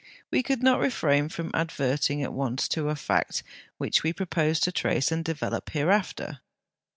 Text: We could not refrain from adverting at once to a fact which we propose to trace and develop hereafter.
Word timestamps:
We 0.31 0.41
could 0.41 0.63
not 0.63 0.79
refrain 0.79 1.29
from 1.29 1.51
adverting 1.53 2.23
at 2.23 2.33
once 2.33 2.67
to 2.69 2.89
a 2.89 2.95
fact 2.95 3.43
which 3.77 4.01
we 4.01 4.13
propose 4.13 4.59
to 4.61 4.71
trace 4.71 5.11
and 5.11 5.23
develop 5.23 5.69
hereafter. 5.69 6.39